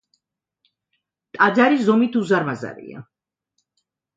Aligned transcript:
ტაძარი 1.37 1.79
ზომით 1.91 2.17
უზარმაზარია. 2.23 3.07